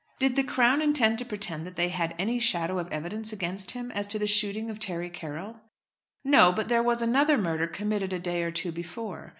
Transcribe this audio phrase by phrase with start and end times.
[0.17, 3.91] "Did the Crown intend to pretend that they had any shadow of evidence against him
[3.91, 5.59] as to the shooting of Terry Carroll?"
[6.23, 9.29] "No; but there was another murder committed a day or two before.